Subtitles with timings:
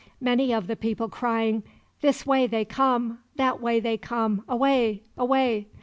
[0.19, 1.61] Many of the people crying,
[2.01, 5.67] 'This way they come, that way they come, away, away.